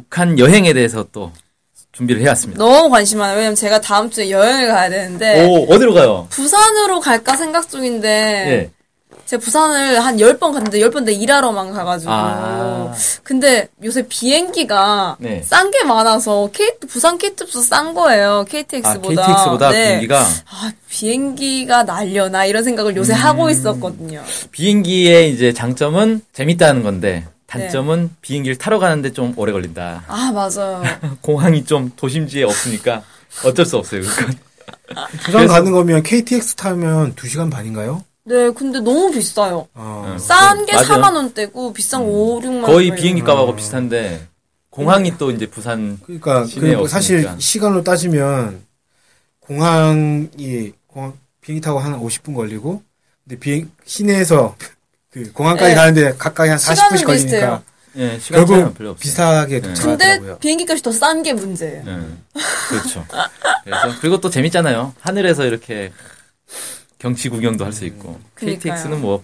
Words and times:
북한 0.00 0.38
여행에 0.38 0.72
대해서 0.72 1.04
또 1.12 1.30
준비를 1.92 2.22
해왔습니다. 2.22 2.62
너무 2.62 2.88
관심 2.88 3.18
많아요. 3.18 3.36
왜냐면 3.36 3.54
제가 3.54 3.80
다음 3.80 4.10
주에 4.10 4.30
여행을 4.30 4.68
가야 4.68 4.88
되는데 4.88 5.46
오, 5.46 5.72
어디로 5.72 5.92
가요? 5.94 6.26
부산으로 6.30 7.00
갈까 7.00 7.36
생각 7.36 7.68
중인데 7.68 8.08
예. 8.08 8.70
제가 9.26 9.40
부산을 9.42 10.00
한 10.00 10.16
10번 10.16 10.52
갔는데 10.52 10.78
10번 10.80 11.04
다 11.04 11.12
일하러만 11.12 11.72
가가지고 11.72 12.10
아. 12.12 12.92
근데 13.22 13.68
요새 13.84 14.06
비행기가 14.08 15.16
네. 15.20 15.42
싼 15.44 15.70
게 15.70 15.84
많아서 15.84 16.48
K, 16.52 16.72
부산 16.88 17.16
KTX 17.18 17.62
싼 17.62 17.94
거예요. 17.94 18.40
아, 18.40 18.44
KTX보다. 18.44 19.26
KTX보다 19.26 19.70
네. 19.70 19.84
비행기가 19.84 20.20
아, 20.20 20.72
비행기가 20.88 21.82
날려나 21.84 22.46
이런 22.46 22.64
생각을 22.64 22.92
음. 22.92 22.96
요새 22.96 23.12
하고 23.12 23.50
있었거든요. 23.50 24.22
비행기의 24.50 25.32
이제 25.32 25.52
장점은 25.52 26.22
재밌다는 26.32 26.82
건데 26.82 27.24
단점은 27.50 28.02
네. 28.04 28.10
비행기를 28.20 28.56
타러 28.58 28.78
가는데 28.78 29.12
좀 29.12 29.32
오래 29.36 29.50
걸린다. 29.52 30.04
아, 30.06 30.30
맞아요. 30.32 30.82
공항이 31.20 31.64
좀 31.64 31.90
도심지에 31.96 32.44
없으니까 32.44 33.02
어쩔 33.44 33.66
수 33.66 33.76
없어요. 33.76 34.02
그건. 34.02 34.38
부산 35.24 35.46
가는 35.48 35.72
거면 35.72 36.02
KTX 36.04 36.54
타면 36.54 37.14
2시간 37.16 37.50
반인가요? 37.50 38.04
네, 38.24 38.50
근데 38.50 38.78
너무 38.80 39.10
비싸요. 39.10 39.66
어, 39.74 40.16
싼게 40.20 40.72
맞아요. 40.72 40.86
4만 40.86 41.14
원대고 41.16 41.72
비싼 41.72 42.02
거 42.02 42.06
5, 42.06 42.40
6만 42.40 42.62
원. 42.62 42.62
거의 42.62 42.94
비행기 42.94 43.22
값하고 43.22 43.56
비슷한데 43.56 44.28
공항이 44.70 45.18
또 45.18 45.32
이제 45.32 45.46
부산 45.46 45.98
그러니까 46.04 46.44
그 46.44 46.86
사실 46.88 47.18
없으니까. 47.18 47.36
시간으로 47.40 47.82
따지면 47.82 48.62
공항이 49.40 50.72
공항 50.86 51.14
비행기 51.40 51.60
타고 51.60 51.80
한 51.80 51.98
50분 52.00 52.34
걸리고 52.34 52.82
근데 53.24 53.38
비행 53.40 53.70
시내에서 53.84 54.54
그 55.10 55.32
공항까지 55.32 55.70
네. 55.70 55.74
가는데 55.74 56.14
가까이 56.16 56.48
한 56.48 56.58
40분씩 56.58 56.74
시간은 56.76 57.04
걸리니까 57.04 57.12
비슷해요. 57.12 57.62
예, 57.96 58.18
시간 58.20 58.46
결국 58.46 58.74
별로 58.78 58.90
없어요. 58.90 59.00
비슷하게 59.02 59.60
근데 59.60 59.74
도착하더라고요. 59.74 60.38
비행기 60.38 60.64
값이 60.68 60.82
더 60.82 60.90
싼 60.92 61.22
게 61.24 61.32
문제예요. 61.32 61.82
예, 61.84 62.38
그렇죠. 62.68 63.04
그래서 63.64 64.00
그리고 64.00 64.20
또 64.20 64.30
재밌잖아요. 64.30 64.94
하늘에서 65.00 65.44
이렇게 65.44 65.92
경치 66.98 67.28
구경도 67.28 67.64
할 67.64 67.72
수 67.72 67.84
있고 67.86 68.20
그러니까요. 68.34 68.74
KTX는 68.74 69.00
뭐 69.00 69.22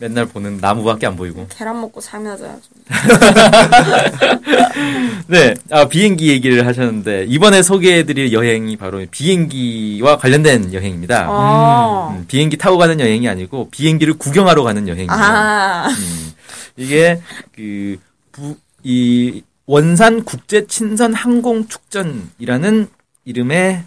맨날 0.00 0.26
보는 0.26 0.58
나무밖에 0.58 1.06
안 1.06 1.16
보이고. 1.16 1.46
계란 1.48 1.80
먹고 1.80 2.00
자야죠. 2.00 2.60
네, 5.26 5.54
아, 5.70 5.88
비행기 5.88 6.28
얘기를 6.28 6.66
하셨는데 6.66 7.24
이번에 7.28 7.62
소개해드릴 7.62 8.32
여행이 8.32 8.76
바로 8.76 9.04
비행기와 9.10 10.18
관련된 10.18 10.72
여행입니다. 10.72 11.26
아. 11.28 12.14
음, 12.16 12.24
비행기 12.28 12.56
타고 12.56 12.78
가는 12.78 13.00
여행이 13.00 13.28
아니고 13.28 13.70
비행기를 13.70 14.18
구경하러 14.18 14.62
가는 14.62 14.86
여행이에요. 14.86 15.10
아. 15.10 15.88
음, 15.88 16.32
이게 16.76 17.20
그 17.54 17.96
부, 18.30 18.56
이 18.84 19.42
원산 19.66 20.24
국제 20.24 20.66
친선 20.66 21.12
항공 21.12 21.66
축전이라는 21.66 22.88
이름의 23.24 23.82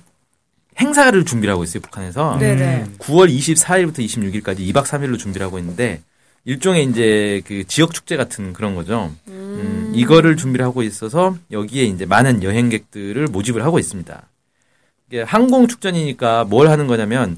행사를 0.81 1.25
준비를 1.25 1.53
하고 1.53 1.63
있어요 1.63 1.81
북한에서. 1.81 2.37
네네. 2.39 2.85
9월 2.99 3.29
24일부터 3.29 3.99
26일까지 3.99 4.59
2박 4.71 4.83
3일로 4.83 5.17
준비를 5.17 5.45
하고 5.45 5.59
있는데 5.59 6.01
일종의 6.43 6.85
이제 6.85 7.41
그 7.45 7.65
지역 7.67 7.93
축제 7.93 8.17
같은 8.17 8.51
그런 8.53 8.75
거죠. 8.75 9.13
음, 9.27 9.91
이거를 9.93 10.37
준비를 10.37 10.65
하고 10.65 10.81
있어서 10.81 11.37
여기에 11.51 11.83
이제 11.83 12.05
많은 12.05 12.41
여행객들을 12.41 13.27
모집을 13.27 13.63
하고 13.63 13.77
있습니다. 13.77 14.23
이게 15.07 15.21
항공 15.21 15.67
축전이니까 15.67 16.45
뭘 16.45 16.69
하는 16.69 16.87
거냐면 16.87 17.37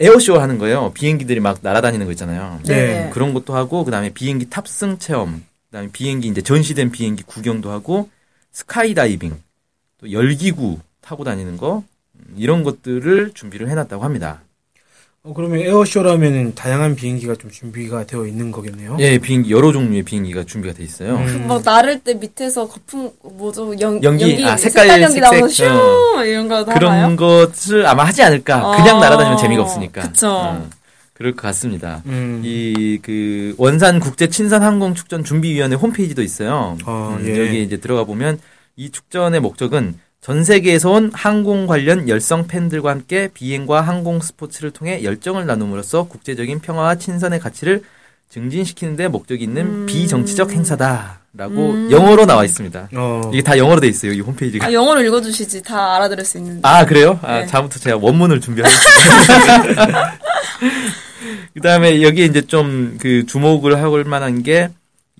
에어쇼 0.00 0.40
하는 0.40 0.58
거예요. 0.58 0.92
비행기들이 0.94 1.40
막 1.40 1.58
날아다니는 1.62 2.06
거 2.06 2.12
있잖아요. 2.12 2.58
네. 2.66 3.10
그런 3.12 3.34
것도 3.34 3.54
하고 3.54 3.84
그다음에 3.84 4.10
비행기 4.10 4.48
탑승 4.48 4.98
체험, 4.98 5.44
그다음에 5.66 5.90
비행기 5.92 6.26
이제 6.26 6.40
전시된 6.40 6.90
비행기 6.90 7.22
구경도 7.24 7.70
하고 7.70 8.08
스카이다이빙, 8.52 9.38
또 9.98 10.10
열기구 10.10 10.78
타고 11.02 11.22
다니는 11.22 11.56
거 11.58 11.78
음, 11.78 11.89
이런 12.36 12.62
것들을 12.62 13.32
준비를 13.34 13.68
해놨다고 13.68 14.04
합니다. 14.04 14.40
어, 15.22 15.34
그러면 15.34 15.60
에어쇼라면 15.60 16.54
다양한 16.54 16.96
비행기가 16.96 17.34
좀 17.34 17.50
준비가 17.50 18.06
되어 18.06 18.26
있는 18.26 18.50
거겠네요. 18.50 18.96
예, 19.00 19.18
비행기 19.18 19.50
여러 19.50 19.70
종류의 19.70 20.02
비행기가 20.02 20.44
준비가 20.44 20.72
돼 20.72 20.82
있어요. 20.82 21.16
음. 21.16 21.26
그 21.26 21.44
막 21.44 21.62
나를 21.62 22.00
때 22.00 22.14
밑에서 22.14 22.66
거품 22.66 23.10
뭐죠 23.22 23.74
연, 23.80 24.02
연기, 24.02 24.42
아, 24.44 24.56
색깔, 24.56 24.88
색깔 24.88 25.02
연기 25.02 25.20
색색, 25.20 25.50
슈 25.50 25.64
어. 25.66 26.24
이런 26.24 26.48
거 26.48 26.64
그런 26.64 26.92
하나요? 26.92 27.16
것을 27.16 27.86
아마 27.86 28.04
하지 28.04 28.22
않을까. 28.22 28.76
그냥 28.76 28.96
어, 28.96 29.00
날아다니면 29.00 29.36
재미가 29.36 29.62
없으니까. 29.62 30.00
그쵸. 30.02 30.30
어, 30.30 30.70
그럴 31.12 31.32
것 31.32 31.42
같습니다. 31.42 32.02
음. 32.06 32.40
이그 32.42 33.56
원산 33.58 34.00
국제 34.00 34.30
친선 34.30 34.62
항공 34.62 34.94
축전 34.94 35.22
준비위원회 35.22 35.76
홈페이지도 35.76 36.22
있어요. 36.22 36.78
어, 36.86 37.18
음, 37.20 37.26
예. 37.26 37.46
여기 37.46 37.62
이제 37.62 37.76
들어가 37.76 38.04
보면 38.04 38.40
이 38.76 38.90
축전의 38.90 39.40
목적은 39.40 39.98
전 40.20 40.44
세계에서 40.44 40.90
온 40.90 41.10
항공 41.14 41.66
관련 41.66 42.08
열성 42.08 42.46
팬들과 42.46 42.90
함께 42.90 43.28
비행과 43.32 43.80
항공 43.80 44.20
스포츠를 44.20 44.70
통해 44.70 45.02
열정을 45.02 45.46
나눔으로써 45.46 46.04
국제적인 46.04 46.60
평화와 46.60 46.96
친선의 46.96 47.40
가치를 47.40 47.82
증진시키는 48.28 48.96
데 48.96 49.08
목적이 49.08 49.44
있는 49.44 49.62
음. 49.66 49.86
비정치적 49.86 50.52
행사다라고 50.52 51.90
영어로 51.90 52.26
나와 52.26 52.44
있습니다. 52.44 52.90
어, 52.94 53.30
이게 53.32 53.42
다 53.42 53.58
영어로 53.58 53.80
돼 53.80 53.88
있어요. 53.88 54.12
이 54.12 54.20
홈페이지가. 54.20 54.66
아, 54.66 54.72
영어로 54.72 55.02
읽어 55.02 55.20
주시지 55.20 55.62
다 55.62 55.96
알아들을 55.96 56.24
수 56.24 56.38
있는데. 56.38 56.60
아, 56.62 56.84
그래요? 56.84 57.18
아, 57.22 57.40
네. 57.40 57.46
다음부터 57.46 57.80
제가 57.80 57.96
원문을 57.96 58.40
준비하겠습니다. 58.40 60.18
그 61.54 61.60
다음에 61.60 62.02
여기에 62.02 62.26
이제 62.26 62.42
좀 62.42 62.98
그 63.00 63.26
주목을 63.26 63.82
할 63.82 64.04
만한 64.04 64.42
게, 64.42 64.68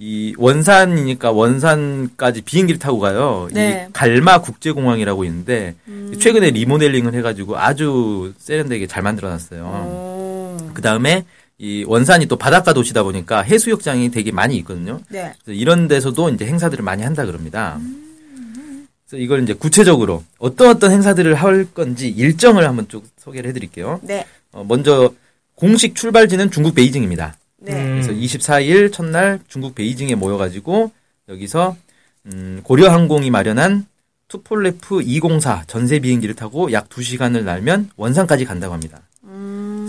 이 0.02 0.34
원산이니까 0.38 1.30
원산까지 1.30 2.40
비행기를 2.40 2.78
타고 2.78 2.98
가요. 3.00 3.48
네. 3.52 3.86
이 3.86 3.92
갈마 3.92 4.40
국제공항이라고 4.40 5.24
있는데, 5.26 5.74
음. 5.88 6.16
최근에 6.18 6.52
리모델링을 6.52 7.12
해가지고 7.12 7.58
아주 7.58 8.32
세련되게 8.38 8.86
잘 8.86 9.02
만들어놨어요. 9.02 9.62
오. 9.62 10.56
그 10.72 10.80
다음에 10.80 11.26
이 11.58 11.84
원산이 11.86 12.24
또 12.26 12.36
바닷가 12.36 12.72
도시다 12.72 13.02
보니까 13.02 13.42
해수욕장이 13.42 14.10
되게 14.10 14.32
많이 14.32 14.56
있거든요. 14.58 15.00
네. 15.10 15.34
이런 15.46 15.86
데서도 15.86 16.30
이제 16.30 16.46
행사들을 16.46 16.82
많이 16.82 17.02
한다 17.02 17.26
그럽니다. 17.26 17.78
그래서 19.06 19.22
이걸 19.22 19.42
이제 19.42 19.52
구체적으로 19.52 20.24
어떤 20.38 20.68
어떤 20.68 20.92
행사들을 20.92 21.34
할 21.34 21.66
건지 21.74 22.08
일정을 22.08 22.66
한번 22.66 22.88
쭉 22.88 23.04
소개를 23.18 23.50
해드릴게요. 23.50 24.00
네. 24.02 24.24
어, 24.52 24.64
먼저 24.66 25.12
공식 25.56 25.94
출발지는 25.94 26.50
중국 26.50 26.74
베이징입니다. 26.74 27.36
네. 27.60 27.72
음. 27.74 28.02
그래서 28.02 28.12
24일 28.12 28.92
첫날 28.92 29.40
중국 29.48 29.74
베이징에 29.74 30.14
모여가지고 30.14 30.90
여기서 31.28 31.76
음, 32.26 32.60
고려항공이 32.64 33.30
마련한 33.30 33.86
투폴레프 34.28 35.02
204 35.02 35.64
전세 35.66 35.98
비행기를 35.98 36.34
타고 36.34 36.72
약 36.72 36.88
2시간을 36.88 37.44
날면 37.44 37.90
원산까지 37.96 38.44
간다고 38.44 38.72
합니다. 38.72 39.00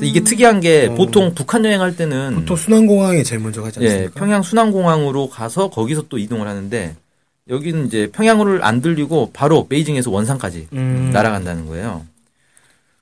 그래서 0.02 0.06
이게 0.06 0.24
특이한 0.24 0.62
게 0.62 0.88
어. 0.88 0.96
보통 0.96 1.34
북한 1.36 1.64
여행할 1.64 1.96
때는 1.96 2.34
보통 2.34 2.58
순환공항에 2.58 3.22
제일 3.22 3.40
먼저 3.40 3.62
가지 3.62 3.80
예, 3.82 3.88
않습니까? 3.88 4.20
평양 4.20 4.42
순환공항으로 4.42 5.30
가서 5.30 5.70
거기서 5.70 6.08
또 6.10 6.18
이동을 6.18 6.48
하는데 6.48 6.96
여기는 7.48 7.86
이제 7.86 8.10
평양을 8.12 8.64
안 8.64 8.82
들리고 8.82 9.30
바로 9.32 9.68
베이징에서 9.68 10.10
원산까지 10.10 10.70
음. 10.74 11.12
날아간다는 11.14 11.68
거예요. 11.68 12.04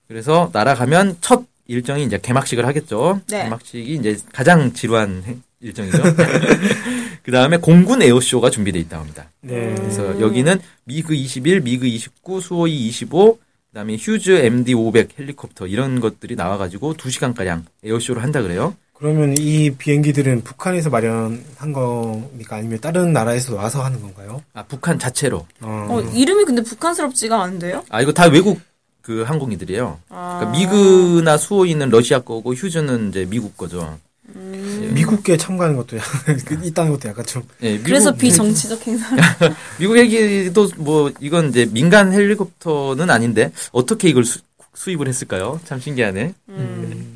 그래서 0.09 0.49
날아가면 0.51 1.17
첫 1.21 1.43
일정이 1.69 2.03
이제 2.03 2.17
개막식을 2.19 2.65
하겠죠. 2.65 3.21
네. 3.29 3.43
개막식이 3.43 3.93
이제 3.93 4.17
가장 4.33 4.73
지루한 4.73 5.23
행- 5.25 5.43
일정이죠. 5.61 6.01
그 7.23 7.31
다음에 7.31 7.57
공군 7.57 8.01
에어쇼가 8.01 8.49
준비되어 8.49 8.81
있다고 8.81 9.01
합니다. 9.01 9.29
네. 9.41 9.75
그래서 9.77 10.19
여기는 10.19 10.59
미그 10.85 11.13
21, 11.13 11.61
미그 11.61 11.85
29, 11.85 12.41
수호이 12.41 12.87
25, 12.87 13.37
그다음에 13.71 13.97
휴즈 13.99 14.31
MD 14.31 14.73
500 14.73 15.19
헬리콥터 15.19 15.67
이런 15.67 15.99
것들이 15.99 16.35
나와가지고 16.35 16.95
2 17.05 17.09
시간 17.11 17.35
가량 17.35 17.65
에어쇼를 17.83 18.23
한다 18.23 18.41
그래요. 18.41 18.75
그러면 18.93 19.35
이 19.37 19.69
비행기들은 19.71 20.43
북한에서 20.43 20.89
마련한 20.89 21.71
겁니까? 21.71 22.55
아니면 22.57 22.79
다른 22.81 23.13
나라에서 23.13 23.55
와서 23.55 23.83
하는 23.83 24.01
건가요? 24.01 24.43
아 24.53 24.63
북한 24.63 24.97
자체로. 24.97 25.45
어, 25.61 25.87
어, 25.89 26.01
이름이 26.13 26.43
근데 26.45 26.61
북한스럽지가 26.63 27.41
않은데요? 27.43 27.85
아 27.89 28.01
이거 28.01 28.11
다 28.11 28.25
외국 28.27 28.59
그 29.01 29.23
항공기들이에요. 29.23 29.99
아. 30.09 30.39
그러니까 30.39 30.59
미그나 30.59 31.37
수호이는 31.37 31.89
러시아 31.89 32.19
거고 32.19 32.53
휴즈는 32.53 33.09
이제 33.09 33.25
미국 33.29 33.57
거죠. 33.57 33.97
음. 34.35 34.91
미국계 34.93 35.37
참가하는 35.37 35.75
것도 35.77 35.97
약간 35.97 36.37
그 36.45 36.59
있다는 36.63 36.91
것도 36.91 37.09
약간 37.09 37.25
좀 37.25 37.41
예, 37.63 37.71
미국, 37.73 37.85
그래서 37.85 38.13
비정치적 38.13 38.85
행사. 38.85 39.15
미국 39.79 39.97
헬기도 39.97 40.69
뭐 40.77 41.11
이건 41.19 41.49
이제 41.49 41.67
민간 41.71 42.13
헬리콥터는 42.13 43.09
아닌데 43.09 43.51
어떻게 43.71 44.09
이걸 44.09 44.23
수, 44.23 44.39
수입을 44.75 45.07
했을까요? 45.07 45.59
참 45.65 45.79
신기하네. 45.79 46.33
음. 46.49 47.13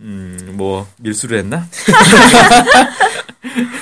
음, 0.00 0.54
뭐 0.54 0.86
밀수를 0.98 1.38
했나? 1.38 1.66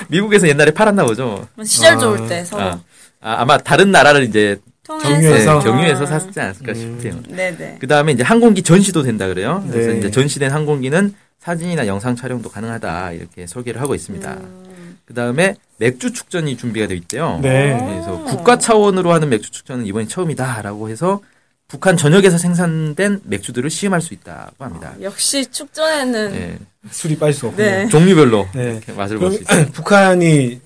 미국에서 0.09 0.47
옛날에 0.47 0.71
팔았나 0.71 1.05
보죠. 1.05 1.47
시절 1.63 1.93
아. 1.93 1.97
좋을 1.97 2.27
때 2.27 2.43
서로 2.43 2.63
아, 2.63 2.79
아, 3.21 3.41
아마 3.41 3.57
다른 3.57 3.91
나라를 3.91 4.23
이제 4.23 4.59
경유해서? 4.87 5.59
경유해서 5.59 6.03
아. 6.03 6.05
샀지 6.05 6.39
않았을까 6.39 6.73
싶대요. 6.73 7.21
네네. 7.29 7.77
그 7.79 7.87
다음에 7.87 8.11
이제 8.13 8.23
항공기 8.23 8.63
전시도 8.63 9.03
된다 9.03 9.27
그래요. 9.27 9.63
그래서 9.69 9.91
네. 9.91 9.97
이제 9.99 10.11
전시된 10.11 10.51
항공기는 10.51 11.13
사진이나 11.39 11.87
영상 11.87 12.15
촬영도 12.15 12.49
가능하다 12.49 13.11
이렇게 13.13 13.47
설계를 13.47 13.81
하고 13.81 13.95
있습니다. 13.95 14.33
음. 14.33 14.97
그 15.05 15.13
다음에 15.13 15.55
맥주 15.77 16.11
축전이 16.11 16.57
준비가 16.57 16.87
되어 16.87 16.97
있대요. 16.97 17.39
네. 17.41 17.77
그래서 17.79 18.23
국가 18.25 18.57
차원으로 18.57 19.11
하는 19.13 19.29
맥주 19.29 19.51
축전은 19.51 19.85
이번이 19.85 20.07
처음이다라고 20.07 20.89
해서 20.89 21.21
북한 21.69 21.97
전역에서 21.97 22.37
생산된 22.37 23.21
맥주들을 23.25 23.69
시음할 23.69 24.01
수 24.01 24.13
있다고 24.13 24.63
합니다. 24.63 24.93
역시 25.01 25.45
축전에는 25.45 26.31
네. 26.31 26.57
술이 26.89 27.17
빠질 27.17 27.33
수 27.33 27.47
없고. 27.47 27.61
네. 27.61 27.87
종류별로 27.89 28.47
네. 28.55 28.79
맛을 28.95 29.17
볼 29.17 29.33
수 29.33 29.41
있어요. 29.41 29.65
북한이 29.73 30.61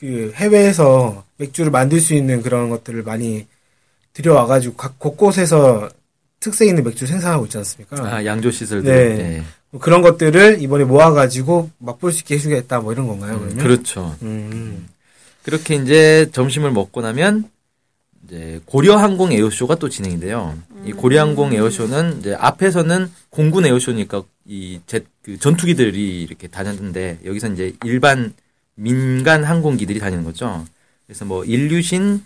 그 0.00 0.32
해외에서 0.34 1.24
맥주를 1.36 1.70
만들 1.70 2.00
수 2.00 2.14
있는 2.14 2.42
그런 2.42 2.70
것들을 2.70 3.02
많이 3.02 3.46
들여와가지고 4.12 4.74
각 4.76 4.98
곳곳에서 4.98 5.88
특색 6.40 6.68
있는 6.68 6.84
맥주 6.84 7.06
생산하고 7.06 7.46
있지 7.46 7.58
않습니까? 7.58 7.96
아, 8.04 8.24
양조 8.24 8.50
시설들. 8.50 8.92
네. 8.92 9.16
네. 9.16 9.42
뭐 9.70 9.80
그런 9.80 10.02
것들을 10.02 10.60
이번에 10.60 10.84
모아가지고 10.84 11.70
맛볼 11.78 12.12
수 12.12 12.20
있게 12.20 12.34
해주겠다 12.34 12.80
뭐 12.80 12.92
이런 12.92 13.06
건가요? 13.06 13.34
음, 13.34 13.38
그러면? 13.40 13.58
그렇죠. 13.58 14.16
음. 14.22 14.86
그렇게 15.44 15.76
이제 15.76 16.28
점심을 16.32 16.70
먹고 16.72 17.00
나면 17.00 17.48
이제 18.26 18.60
고려항공 18.66 19.32
에어쇼가 19.32 19.76
또 19.76 19.88
진행인데요. 19.88 20.56
이 20.84 20.92
고려항공 20.92 21.54
에어쇼는 21.54 22.18
이제 22.20 22.34
앞에서는 22.38 23.10
공군 23.30 23.64
에어쇼니까 23.64 24.22
이제 24.46 25.04
그 25.22 25.38
전투기들이 25.38 26.22
이렇게 26.22 26.48
다녔는데 26.48 27.20
여기서 27.24 27.48
이제 27.48 27.74
일반 27.84 28.34
민간 28.74 29.44
항공기들이 29.44 29.98
다니는 29.98 30.24
거죠. 30.24 30.64
그래서 31.06 31.24
뭐 31.24 31.44
일류신 31.44 32.22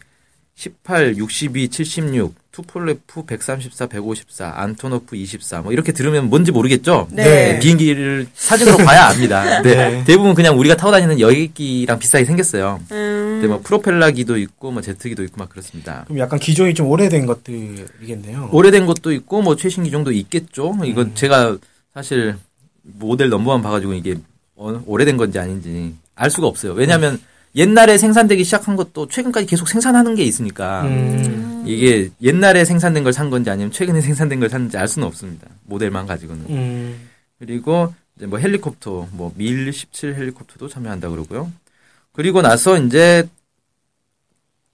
18, 0.54 1.18
62, 1.18 1.68
76, 1.68 2.34
투폴레프 2.50 3.26
134, 3.26 3.86
154, 3.88 4.54
안토노프 4.56 5.14
24, 5.14 5.60
뭐 5.60 5.72
이렇게 5.72 5.92
들으면 5.92 6.30
뭔지 6.30 6.50
모르겠죠? 6.50 7.08
네. 7.10 7.58
비행기를 7.58 8.26
사진으로 8.32 8.78
봐야 8.78 9.08
압니다. 9.08 9.44
근데 9.60 9.74
네. 9.76 10.04
대부분 10.04 10.34
그냥 10.34 10.58
우리가 10.58 10.76
타고 10.76 10.92
다니는 10.92 11.20
여객기랑 11.20 11.98
비슷하게 11.98 12.24
생겼어요. 12.24 12.80
음. 12.90 13.16
근데 13.36 13.48
뭐 13.48 13.60
프로펠러기도 13.62 14.38
있고 14.38 14.70
뭐 14.70 14.80
제트기도 14.80 15.22
있고 15.24 15.36
막 15.36 15.50
그렇습니다. 15.50 16.04
그럼 16.06 16.20
약간 16.20 16.38
기종이 16.38 16.72
좀 16.72 16.86
오래된 16.86 17.26
것들이겠네요. 17.26 18.48
오래된 18.50 18.86
것도 18.86 19.12
있고 19.12 19.42
뭐 19.42 19.56
최신 19.56 19.84
기종도 19.84 20.12
있겠죠. 20.12 20.74
이건 20.86 21.14
제가 21.14 21.58
사실 21.92 22.36
모델 22.82 23.28
넘버만 23.28 23.60
봐가지고 23.60 23.92
이게 23.92 24.14
어- 24.54 24.82
오래된 24.86 25.18
건지 25.18 25.38
아닌지 25.38 25.94
알 26.14 26.30
수가 26.30 26.46
없어요. 26.46 26.72
왜냐하면 26.72 27.20
옛날에 27.56 27.96
생산되기 27.96 28.44
시작한 28.44 28.76
것도 28.76 29.08
최근까지 29.08 29.46
계속 29.46 29.66
생산하는 29.68 30.14
게 30.14 30.22
있으니까 30.24 30.82
음. 30.82 31.64
이게 31.66 32.10
옛날에 32.22 32.64
생산된 32.64 33.02
걸 33.02 33.12
산 33.12 33.30
건지 33.30 33.48
아니면 33.50 33.72
최근에 33.72 34.00
생산된 34.02 34.40
걸 34.40 34.50
샀는지 34.50 34.76
알 34.76 34.86
수는 34.86 35.08
없습니다. 35.08 35.46
모델만 35.64 36.06
가지고는. 36.06 36.44
음. 36.50 37.08
그리고 37.38 37.94
이제 38.16 38.26
뭐 38.26 38.38
헬리콥터, 38.38 39.08
뭐 39.12 39.32
밀 39.36 39.72
17 39.72 40.14
헬리콥터도 40.14 40.68
참여한다 40.68 41.08
그러고요. 41.08 41.50
그리고 42.12 42.42
나서 42.42 42.78
이제 42.78 43.26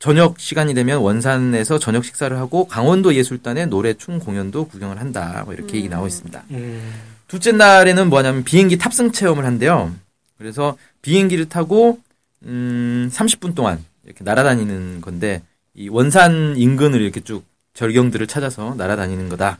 저녁 0.00 0.40
시간이 0.40 0.74
되면 0.74 0.98
원산에서 0.98 1.78
저녁 1.78 2.04
식사를 2.04 2.36
하고 2.36 2.66
강원도 2.66 3.14
예술단의 3.14 3.68
노래 3.68 3.94
춤 3.94 4.18
공연도 4.18 4.66
구경을 4.66 4.98
한다. 5.00 5.42
뭐 5.44 5.54
이렇게 5.54 5.76
얘기 5.78 5.88
나오고 5.88 6.08
있습니다. 6.08 6.42
음. 6.50 6.92
둘째 7.28 7.52
날에는 7.52 8.10
뭐냐면 8.10 8.42
비행기 8.42 8.78
탑승 8.78 9.12
체험을 9.12 9.44
한대요. 9.44 9.94
그래서 10.38 10.76
비행기를 11.02 11.48
타고 11.48 12.00
음 12.44 13.10
30분 13.12 13.54
동안 13.54 13.84
이렇게 14.04 14.24
날아다니는 14.24 15.00
건데 15.00 15.42
이 15.74 15.88
원산 15.88 16.56
인근을 16.56 17.00
이렇게 17.00 17.20
쭉 17.20 17.44
절경들을 17.74 18.26
찾아서 18.26 18.74
날아다니는 18.74 19.28
거다. 19.28 19.58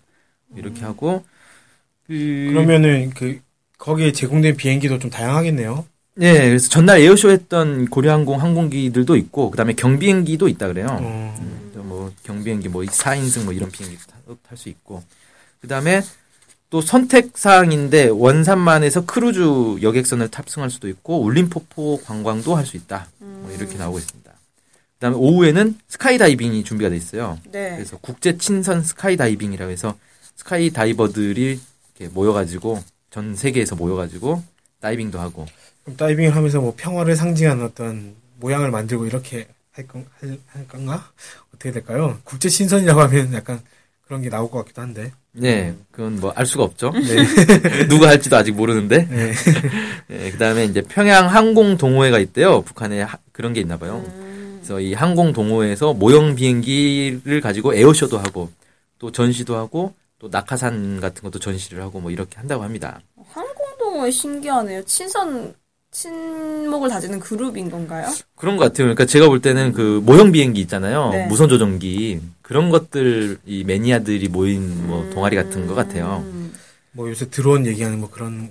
이렇게 0.57 0.83
하고 0.83 1.25
그 2.07 2.49
그러면은 2.51 3.11
그 3.11 3.41
거기에 3.79 4.13
제공된 4.13 4.57
비행기도 4.57 4.99
좀 4.99 5.11
다양하겠네요. 5.11 5.85
네, 6.15 6.49
그래서 6.49 6.69
전날 6.69 7.01
에어쇼 7.01 7.31
했던 7.31 7.87
고려항공 7.87 8.41
항공기들도 8.41 9.17
있고, 9.17 9.51
그 9.51 9.57
다음에 9.57 9.73
경비행기도 9.73 10.47
있다 10.47 10.69
그래요. 10.69 10.87
어. 11.01 11.71
또 11.75 11.83
뭐, 11.83 12.13
경비행기 12.23 12.69
뭐, 12.69 12.83
4인승 12.85 13.45
뭐 13.45 13.53
이런 13.53 13.71
비행기 13.71 13.99
탈 14.47 14.60
수 14.60 14.69
있고. 14.69 15.03
그 15.61 15.69
다음에 15.69 16.03
또 16.73 16.81
선택 16.81 17.37
사항인데, 17.37 18.09
원산만에서 18.09 19.05
크루즈 19.05 19.83
여객선을 19.83 20.31
탑승할 20.31 20.71
수도 20.71 20.89
있고, 20.89 21.21
울림폭포 21.23 22.01
관광도 22.03 22.57
할 22.57 22.65
수 22.65 22.79
있다. 22.79 23.09
뭐 23.19 23.53
이렇게 23.55 23.77
나오고 23.77 23.99
있습니다. 23.99 24.31
그 24.31 24.99
다음에 24.99 25.15
오후에는 25.17 25.79
스카이다이빙이 25.89 26.65
준비가 26.65 26.89
돼 26.89 26.97
있어요. 26.97 27.39
네. 27.51 27.73
그래서 27.77 27.99
국제 28.01 28.39
친선 28.39 28.83
스카이다이빙이라고 28.83 29.71
해서 29.71 29.99
스카이다이버들이 30.37 31.61
이렇게 31.99 32.15
모여가지고, 32.15 32.83
전 33.11 33.37
세계에서 33.37 33.77
모여가지고, 33.77 34.43
다이빙도 34.81 35.21
하고, 35.21 35.45
그럼 35.85 35.99
다이빙을 35.99 36.35
하면서 36.35 36.59
뭐 36.63 36.73
평화를 36.75 37.17
상징하는 37.17 37.67
어떤 37.67 38.15
모양을 38.41 38.71
만들고 38.71 39.05
이렇게 39.05 39.47
할, 39.73 39.87
건, 39.87 40.07
할, 40.21 40.39
할 40.47 40.67
건가? 40.69 41.11
어떻게 41.55 41.71
될까요? 41.71 42.19
국제 42.25 42.49
신선이라고 42.49 42.99
하면 43.03 43.35
약간 43.35 43.61
그런 44.07 44.23
게 44.23 44.29
나올 44.31 44.51
것 44.51 44.59
같기도 44.59 44.83
한데. 44.83 45.13
네, 45.33 45.75
그건 45.91 46.21
뭐 46.21 46.33
알 46.37 46.45
수가 46.45 46.65
없죠. 46.65 46.91
네. 46.93 47.87
누가 47.89 48.09
할지도 48.09 48.37
아직 48.37 48.53
모르는데. 48.53 49.07
네. 49.09 49.33
네, 50.09 50.31
그다음에 50.33 50.65
이제 50.67 50.83
평양 50.83 51.29
항공 51.29 51.79
동호회가 51.79 52.19
있대요. 52.19 52.63
북한에 52.63 53.03
하- 53.03 53.19
그런 53.33 53.53
게 53.53 53.61
있나 53.61 53.79
봐요. 53.79 54.05
그래서 54.57 54.81
이 54.81 54.93
항공 54.95 55.33
동호회에서 55.33 55.95
모형 55.95 56.35
비행기를 56.35 57.41
가지고 57.41 57.75
에어쇼도 57.75 58.19
하고 58.19 58.51
또 58.99 59.11
전시도 59.11 59.57
하고 59.57 59.95
또 60.19 60.29
낙하산 60.31 61.01
같은 61.01 61.23
것도 61.23 61.39
전시를 61.39 61.83
하고 61.83 62.01
뭐 62.01 62.11
이렇게 62.11 62.37
한다고 62.37 62.63
합니다. 62.63 63.01
항공 63.31 63.55
동호회 63.79 64.11
신기하네요. 64.11 64.85
친선 64.85 65.55
친목을 65.93 66.89
다지는 66.89 67.21
그룹인 67.21 67.71
건가요? 67.71 68.09
그런 68.35 68.57
것 68.57 68.65
같아요. 68.65 68.87
그러니까 68.87 69.05
제가 69.05 69.29
볼 69.29 69.41
때는 69.41 69.73
그 69.73 70.01
모형 70.05 70.33
비행기 70.33 70.61
있잖아요. 70.63 71.11
네. 71.11 71.27
무선 71.27 71.49
조종기 71.49 72.21
그런 72.41 72.71
것들 72.71 73.39
이 73.47 73.63
매니아들이 73.65 74.29
모인 74.29 74.87
뭐 74.87 75.09
동아리 75.11 75.37
같은 75.37 75.67
것 75.67 75.75
같아요. 75.75 76.23
음. 76.27 76.53
뭐 76.93 77.09
요새 77.09 77.29
드론 77.29 77.67
얘기하는 77.67 78.01
뭐 78.01 78.11
그런 78.11 78.51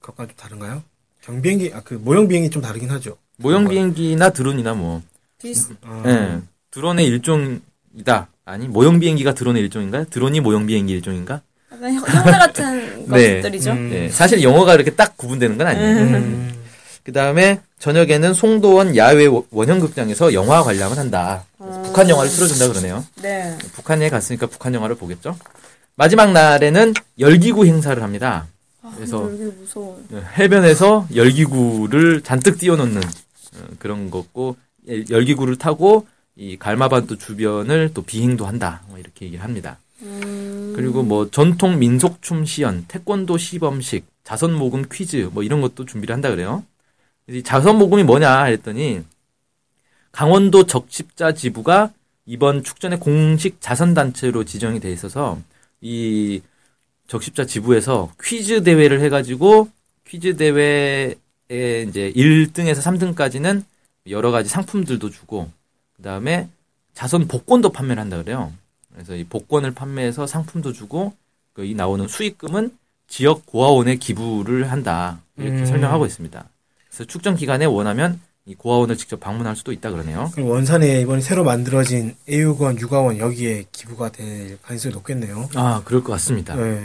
것과 0.00 0.26
좀 0.26 0.34
다른가요? 0.36 0.82
경비행기, 1.22 1.70
아, 1.72 1.80
그 1.84 1.94
모형 1.94 2.26
비행기 2.26 2.50
좀 2.50 2.60
다르긴 2.60 2.90
하죠. 2.90 3.16
모형 3.36 3.68
비행기나 3.68 4.30
드론이나 4.30 4.74
뭐 4.74 5.02
비슷. 5.40 5.76
아, 5.82 6.02
예. 6.06 6.40
드론의 6.72 7.06
일종이다. 7.06 8.28
아니, 8.44 8.66
모형 8.66 8.98
비행기가 8.98 9.34
드론의 9.34 9.62
일종인가요? 9.62 10.06
드론이 10.10 10.40
모형 10.40 10.66
비행기 10.66 10.92
일종인가? 10.92 11.42
약간 11.72 11.92
형- 11.94 12.04
형태 12.08 12.30
같은 12.32 13.06
네. 13.10 13.36
것들이죠. 13.36 13.70
음. 13.70 13.90
예. 13.92 14.08
사실 14.08 14.42
영어가 14.42 14.74
이렇게 14.74 14.90
딱 14.96 15.16
구분되는 15.16 15.56
건 15.58 15.66
아니에요. 15.68 15.96
음. 15.96 16.52
그 17.04 17.12
다음에 17.12 17.60
저녁에는 17.78 18.32
송도원 18.32 18.96
야외 18.96 19.28
원형극장에서 19.50 20.34
영화 20.34 20.62
관람을 20.62 20.96
한다. 20.96 21.44
그래서 21.58 21.82
북한 21.82 22.08
영화를 22.08 22.30
틀어준다 22.30 22.68
그러네요. 22.68 23.04
네. 23.22 23.58
북한에 23.72 24.08
갔으니까 24.08 24.46
북한 24.46 24.72
영화를 24.74 24.96
보겠죠. 24.96 25.36
마지막 25.96 26.32
날에는 26.32 26.94
열기구 27.18 27.66
행사를 27.66 28.00
합니다. 28.02 28.46
그래서 28.96 29.26
아, 29.26 29.32
여기 29.32 29.44
무서워. 29.44 30.00
해변에서 30.38 31.08
열기구를 31.14 32.22
잔뜩 32.22 32.58
띄워놓는 32.58 33.02
어, 33.02 33.66
그런 33.78 34.10
거고 34.10 34.56
예, 34.88 35.04
열기구를 35.10 35.56
타고 35.56 36.06
이 36.36 36.56
갈마반도 36.58 37.18
주변을 37.18 37.90
또 37.94 38.02
비행도 38.02 38.46
한다. 38.46 38.82
뭐 38.88 38.98
이렇게 38.98 39.26
얘기를 39.26 39.44
합니다. 39.44 39.78
음. 40.02 40.72
그리고 40.74 41.02
뭐 41.02 41.30
전통 41.30 41.78
민속춤 41.78 42.44
시연, 42.44 42.84
태권도 42.88 43.38
시범식, 43.38 44.06
자선 44.24 44.54
모금 44.54 44.84
퀴즈 44.90 45.28
뭐 45.32 45.42
이런 45.42 45.60
것도 45.60 45.84
준비를 45.84 46.14
한다 46.14 46.30
그래요. 46.30 46.64
이 47.28 47.42
자선 47.42 47.78
모금이 47.78 48.02
뭐냐 48.02 48.44
했더니 48.44 49.02
강원도 50.10 50.66
적십자 50.66 51.32
지부가 51.32 51.92
이번 52.26 52.62
축전의 52.62 53.00
공식 53.00 53.60
자선 53.60 53.94
단체로 53.94 54.44
지정이 54.44 54.80
돼 54.80 54.92
있어서 54.92 55.38
이 55.80 56.42
적십자 57.06 57.46
지부에서 57.46 58.12
퀴즈 58.22 58.62
대회를 58.62 59.00
해가지고 59.00 59.68
퀴즈 60.06 60.36
대회에 60.36 61.14
이제 61.48 62.12
1등에서 62.14 62.76
3등까지는 62.76 63.64
여러 64.08 64.30
가지 64.30 64.48
상품들도 64.48 65.10
주고 65.10 65.50
그 65.94 66.02
다음에 66.02 66.48
자선 66.94 67.28
복권도 67.28 67.70
판매를 67.70 68.00
한다 68.00 68.18
그래요. 68.18 68.52
그래서 68.92 69.16
이 69.16 69.24
복권을 69.24 69.72
판매해서 69.72 70.26
상품도 70.26 70.72
주고 70.72 71.14
그이 71.54 71.74
나오는 71.74 72.06
수익금은 72.06 72.76
지역 73.08 73.46
고아원에 73.46 73.96
기부를 73.96 74.70
한다. 74.70 75.20
이렇게 75.36 75.60
음. 75.60 75.66
설명하고 75.66 76.06
있습니다. 76.06 76.44
그래서 76.92 77.04
축전 77.06 77.36
기간에 77.36 77.64
원하면 77.64 78.20
이 78.44 78.54
고아원을 78.54 78.96
직접 78.98 79.18
방문할 79.18 79.56
수도 79.56 79.72
있다 79.72 79.90
그러네요. 79.90 80.30
그럼 80.34 80.50
원산에 80.50 81.00
이번에 81.00 81.20
새로 81.20 81.42
만들어진 81.44 82.14
애육원, 82.28 82.78
육아원 82.78 83.18
여기에 83.18 83.66
기부가 83.72 84.10
될 84.10 84.60
가능성이 84.60 84.92
높겠네요. 84.94 85.48
아, 85.54 85.80
그럴 85.84 86.02
것 86.02 86.12
같습니다. 86.12 86.54
네. 86.56 86.82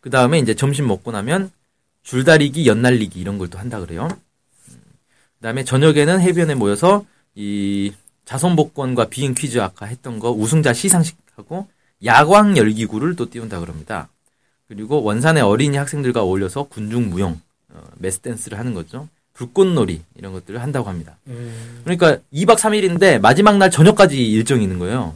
그 0.00 0.10
다음에 0.10 0.38
이제 0.38 0.54
점심 0.54 0.88
먹고 0.88 1.12
나면 1.12 1.50
줄다리기, 2.02 2.66
연날리기 2.66 3.20
이런 3.20 3.38
걸 3.38 3.48
또 3.48 3.58
한다 3.58 3.78
그래요. 3.80 4.08
그 4.66 5.42
다음에 5.42 5.62
저녁에는 5.62 6.20
해변에 6.20 6.54
모여서 6.54 7.04
이 7.34 7.92
자선복권과 8.24 9.08
비행 9.08 9.34
퀴즈 9.34 9.58
아까 9.60 9.86
했던 9.86 10.18
거 10.18 10.32
우승자 10.32 10.72
시상식하고 10.72 11.68
야광 12.04 12.56
열기구를 12.56 13.14
또 13.14 13.28
띄운다 13.30 13.60
그럽니다. 13.60 14.08
그리고 14.68 15.02
원산의 15.02 15.42
어린이 15.42 15.76
학생들과 15.76 16.22
어울려서 16.22 16.64
군중 16.64 17.10
무용, 17.10 17.32
어, 17.32 17.40
메스댄스를 17.98 18.58
하는 18.58 18.74
거죠. 18.74 19.08
불꽃놀이 19.34 20.02
이런 20.16 20.32
것들을 20.32 20.60
한다고 20.62 20.88
합니다. 20.88 21.16
음. 21.26 21.80
그러니까 21.84 22.18
2박 22.32 22.56
3일인데 22.58 23.20
마지막 23.20 23.56
날 23.56 23.70
저녁까지 23.70 24.16
일정이 24.30 24.62
있는 24.64 24.78
거예요. 24.78 25.14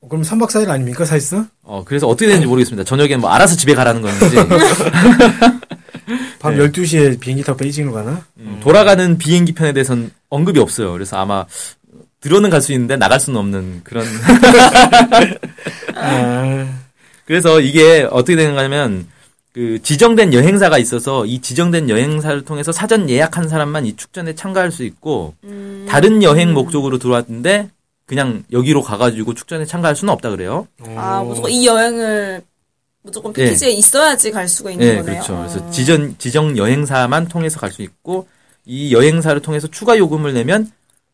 어, 0.00 0.08
그럼 0.08 0.22
3박 0.22 0.48
4일 0.48 0.68
아닙니까, 0.68 1.04
사실상? 1.04 1.48
어, 1.62 1.82
그래서 1.84 2.06
어떻게 2.06 2.26
되는지 2.26 2.46
모르겠습니다. 2.46 2.84
저녁에 2.84 3.16
뭐 3.16 3.30
알아서 3.30 3.56
집에 3.56 3.74
가라는 3.74 4.02
건지. 4.02 4.36
밤 6.38 6.56
네. 6.56 6.68
12시에 6.68 7.18
비행기 7.18 7.42
타고 7.42 7.56
베이징으로 7.58 7.94
가나? 7.94 8.24
음, 8.38 8.60
돌아가는 8.62 9.16
비행기 9.18 9.52
편에 9.52 9.72
대해서는 9.72 10.10
언급이 10.28 10.60
없어요. 10.60 10.92
그래서 10.92 11.16
아마 11.16 11.44
들어는 12.20 12.50
갈 12.50 12.60
수 12.60 12.72
있는데 12.72 12.96
나갈 12.96 13.18
수는 13.20 13.38
없는 13.40 13.80
그런. 13.84 14.06
아, 15.96 16.66
그래서 17.26 17.60
이게 17.60 18.06
어떻게 18.10 18.36
되는 18.36 18.54
거냐면 18.54 19.06
그 19.54 19.80
지정된 19.80 20.34
여행사가 20.34 20.78
있어서 20.78 21.24
이 21.26 21.40
지정된 21.40 21.88
여행사를 21.88 22.44
통해서 22.44 22.72
사전 22.72 23.08
예약한 23.08 23.48
사람만 23.48 23.86
이 23.86 23.94
축전에 23.96 24.34
참가할 24.34 24.72
수 24.72 24.82
있고 24.82 25.34
다른 25.88 26.24
여행 26.24 26.52
목적으로 26.52 26.98
들어왔는데 26.98 27.70
그냥 28.04 28.42
여기로 28.52 28.82
가가지고 28.82 29.34
축전에 29.34 29.64
참가할 29.64 29.94
수는 29.94 30.12
없다 30.12 30.30
그래요. 30.30 30.66
아, 30.96 31.20
어. 31.20 31.24
무조건 31.24 31.50
이 31.52 31.66
여행을 31.66 32.42
무조건 33.02 33.32
예. 33.38 33.44
패키지에 33.44 33.70
있어야지 33.70 34.30
갈 34.32 34.48
수가 34.48 34.72
있는 34.72 34.86
네, 34.86 34.96
거네요. 34.96 35.22
그렇죠. 35.22 35.36
그래서 35.36 35.64
어. 35.64 35.70
지정 35.70 36.14
지정 36.18 36.56
여행사만 36.58 37.28
통해서 37.28 37.60
갈 37.60 37.70
수 37.70 37.82
있고 37.82 38.26
이 38.66 38.92
여행사를 38.92 39.40
통해서 39.40 39.68
추가 39.68 39.96
요금을 39.96 40.34
내면 40.34 40.68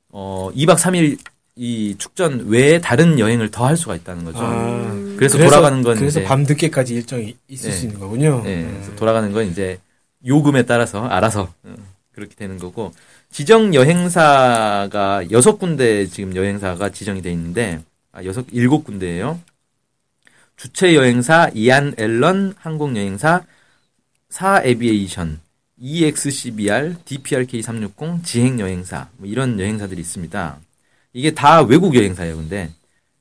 어 0.08 0.50
2박 0.56 0.76
3일 0.78 1.18
이 1.56 1.94
축전 1.98 2.46
외에 2.46 2.80
다른 2.80 3.18
여행을 3.18 3.50
더 3.50 3.66
할 3.66 3.76
수가 3.76 3.96
있다는 3.96 4.24
거죠. 4.24 4.38
아, 4.40 5.09
그래서, 5.20 5.36
돌아가는 5.36 5.82
건 5.82 5.98
그래서 5.98 6.22
밤 6.22 6.44
늦게까지 6.44 6.94
일정이 6.94 7.36
있을 7.46 7.70
네. 7.70 7.76
수 7.76 7.84
있는 7.84 8.00
거군요. 8.00 8.42
네, 8.42 8.62
음. 8.62 8.70
그래서 8.72 8.96
돌아가는 8.96 9.30
건 9.32 9.46
이제 9.46 9.78
요금에 10.26 10.64
따라서 10.64 11.04
알아서 11.06 11.52
어, 11.62 11.74
그렇게 12.12 12.34
되는 12.34 12.58
거고 12.58 12.92
지정 13.30 13.74
여행사가 13.74 15.30
여섯 15.30 15.58
군데 15.58 16.06
지금 16.06 16.34
여행사가 16.34 16.88
지정이 16.88 17.20
돼 17.20 17.30
있는데 17.32 17.80
아 18.12 18.24
여섯 18.24 18.46
일곱 18.50 18.84
군데예요. 18.84 19.38
주최 20.56 20.94
여행사 20.94 21.50
이안 21.54 21.94
앨런 21.98 22.54
항공 22.58 22.96
여행사 22.96 23.44
사 24.30 24.62
에비에이션 24.64 25.40
EXCBR 25.78 26.96
DPRK 27.04 27.60
360 27.60 28.24
지행 28.24 28.58
여행사 28.58 29.08
뭐 29.18 29.28
이런 29.28 29.60
여행사들이 29.60 30.00
있습니다. 30.00 30.58
이게 31.12 31.32
다 31.32 31.60
외국 31.62 31.94
여행사예요, 31.94 32.36
근데 32.36 32.70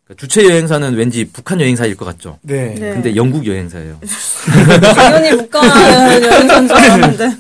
그러니까 0.10 0.16
주최 0.18 0.44
여행사는 0.44 0.96
왠지 0.96 1.26
북한 1.26 1.62
여행사일 1.62 1.96
것 1.96 2.06
같죠. 2.06 2.40
네. 2.42 2.74
네. 2.74 2.94
근데 2.94 3.16
영국 3.16 3.46
여행사예요. 3.46 4.00
당연히 4.96 5.38
북한 5.38 6.24
여행사인 6.24 6.68
줄 6.68 6.78
알았는데. 6.78 7.26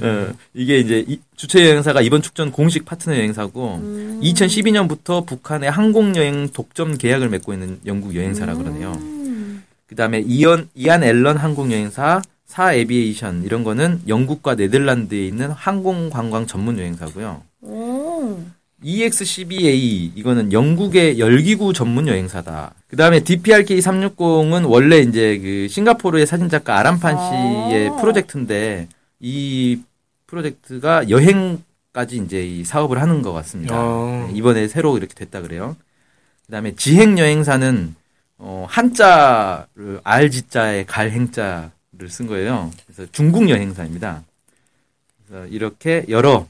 어, 0.00 0.32
이게 0.54 0.78
이제 0.78 1.04
주최 1.34 1.68
여행사가 1.68 2.00
이번 2.00 2.22
축전 2.22 2.52
공식 2.52 2.84
파트너 2.84 3.16
여행사고 3.16 3.80
음. 3.82 4.20
2012년부터 4.22 5.26
북한의 5.26 5.68
항공 5.68 6.14
여행 6.14 6.48
독점 6.50 6.96
계약을 6.96 7.28
맺고 7.28 7.52
있는 7.52 7.80
영국 7.86 8.14
여행사라 8.14 8.54
그러네요. 8.54 8.92
음. 8.92 9.64
그다음에 9.88 10.20
이언 10.20 10.68
이안 10.76 11.02
앨런 11.02 11.36
항공 11.36 11.72
여행사, 11.72 12.22
사 12.46 12.72
Aviation 12.72 13.42
이런 13.42 13.64
거는 13.64 14.02
영국과 14.06 14.54
네덜란드에 14.54 15.26
있는 15.26 15.50
항공 15.50 16.10
관광 16.10 16.46
전문 16.46 16.78
여행사고요. 16.78 17.42
음. 17.64 18.52
EX12A 18.82 20.12
이거는 20.14 20.52
영국의 20.52 21.18
열기구 21.18 21.72
전문 21.72 22.06
여행사다. 22.06 22.74
그다음에 22.88 23.20
DPRK 23.20 23.78
360은 23.78 24.68
원래 24.68 24.98
이제 24.98 25.38
그 25.38 25.68
싱가포르의 25.68 26.26
사진작가 26.26 26.78
아람판 26.78 27.16
아. 27.16 27.68
씨의 27.68 27.88
아~ 27.88 27.96
프로젝트인데 27.96 28.88
이 29.20 29.80
프로젝트가 30.26 31.10
여행까지 31.10 32.18
이제 32.18 32.46
이 32.46 32.64
사업을 32.64 33.00
하는 33.00 33.22
것 33.22 33.32
같습니다. 33.32 33.74
아~ 33.74 34.30
이번에 34.32 34.68
새로 34.68 34.96
이렇게 34.96 35.14
됐다 35.14 35.42
그래요. 35.42 35.76
그다음에 36.46 36.74
지행 36.76 37.18
여행사는 37.18 37.94
어 38.38 38.64
한자를 38.68 40.00
R지자에 40.04 40.84
갈행자를 40.84 42.08
쓴 42.08 42.28
거예요. 42.28 42.70
그래서 42.86 43.10
중국 43.10 43.50
여행사입니다. 43.50 44.22
그래서 45.26 45.46
이렇게 45.48 46.04
여러 46.08 46.46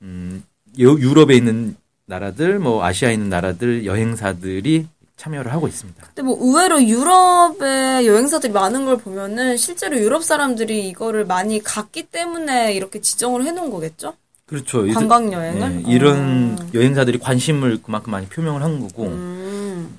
음 0.00 0.44
유- 0.78 0.98
유럽에 1.00 1.34
있는 1.34 1.76
나라들, 2.06 2.58
뭐 2.58 2.84
아시아에 2.84 3.14
있는 3.14 3.28
나라들 3.28 3.84
여행사들이 3.86 4.86
참여를 5.16 5.52
하고 5.52 5.68
있습니다. 5.68 6.02
근데 6.06 6.22
뭐 6.22 6.36
의외로 6.40 6.82
유럽에 6.82 8.06
여행사들이 8.06 8.52
많은 8.52 8.84
걸 8.84 8.96
보면은 8.98 9.56
실제로 9.56 9.96
유럽 9.98 10.24
사람들이 10.24 10.88
이거를 10.88 11.24
많이 11.26 11.62
갔기 11.62 12.04
때문에 12.04 12.74
이렇게 12.74 13.00
지정을 13.00 13.44
해놓은 13.46 13.70
거겠죠? 13.70 14.14
그렇죠. 14.46 14.86
이- 14.86 14.92
관광 14.92 15.32
여행을? 15.32 15.84
예, 15.86 15.90
이런 15.92 16.58
어. 16.60 16.66
여행사들이 16.74 17.18
관심을 17.20 17.82
그만큼 17.82 18.10
많이 18.10 18.26
표명을 18.26 18.62
한 18.62 18.80
거고, 18.80 19.04
음. 19.06 19.96